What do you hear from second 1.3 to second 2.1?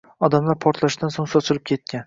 sochilib ketgan